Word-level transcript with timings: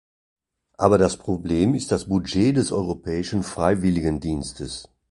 Aber 0.79 0.97
das 0.97 1.15
Problem 1.15 1.75
ist 1.75 1.91
das 1.91 2.05
Budget 2.05 2.57
des 2.57 2.71
Europäischen 2.71 3.43
Freiwilligendienstes. 3.43 4.89